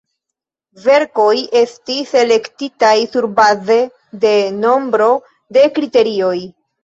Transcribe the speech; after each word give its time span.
Verkoj 0.85 1.33
estis 1.59 2.13
elektitaj 2.21 2.93
surbaze 3.11 3.77
de 4.25 4.33
nombro 4.65 5.11
de 5.59 5.67
kriterioj. 5.77 6.35